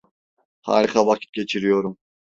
[0.61, 1.97] Harika vakit geçiriyorum.